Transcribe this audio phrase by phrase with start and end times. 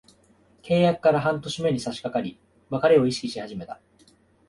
[0.63, 2.39] 契約から半年目に差しかかり、
[2.71, 4.15] 別れを意識し始めました。